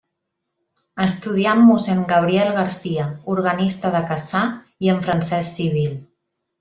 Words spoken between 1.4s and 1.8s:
amb